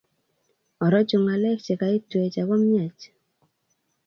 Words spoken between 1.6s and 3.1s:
chekaitwech ako myach